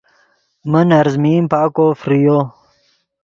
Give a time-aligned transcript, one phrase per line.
[0.71, 2.37] من ارزمین پاکو فریو